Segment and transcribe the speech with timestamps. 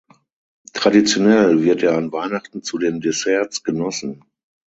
[0.73, 4.25] Traditionell wird er an Weihnachten zu den Desserts genossen.